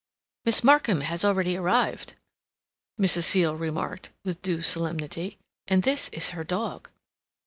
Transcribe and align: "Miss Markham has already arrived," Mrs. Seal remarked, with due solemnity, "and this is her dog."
"Miss 0.45 0.63
Markham 0.63 1.01
has 1.01 1.23
already 1.23 1.55
arrived," 1.55 2.15
Mrs. 2.99 3.25
Seal 3.25 3.55
remarked, 3.55 4.09
with 4.25 4.41
due 4.41 4.63
solemnity, 4.63 5.37
"and 5.67 5.83
this 5.83 6.09
is 6.09 6.29
her 6.29 6.43
dog." 6.43 6.89